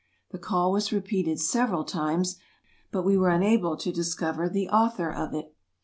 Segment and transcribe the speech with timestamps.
[0.31, 2.37] The call was repeated several times,
[2.91, 5.53] but we were unable to discover the author of it.